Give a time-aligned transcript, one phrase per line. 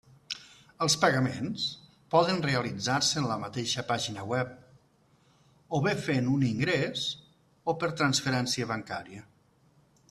[0.83, 1.65] Els pagaments
[2.15, 4.57] poden realitzar-se en la mateixa pàgina web
[5.79, 7.07] o bé fent un ingrés
[7.75, 9.29] o per transferència bancària.